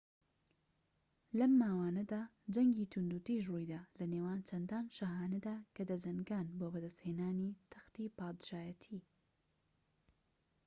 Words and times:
لەم 1.39 1.51
ماوانەدا 1.61 2.19
جەنگی 2.55 2.89
توندوتیژ 2.93 3.41
ڕوویدا 3.49 3.81
لە 3.99 4.05
نێوان 4.13 4.39
چەندان 4.49 4.85
شاهانەدا 4.97 5.55
کە 5.75 5.83
دەجەنگان 5.89 6.47
بۆ 6.59 6.67
بەدەستهێنانی 6.73 7.57
تەختی 7.71 8.13
پادشایەتی 8.17 9.01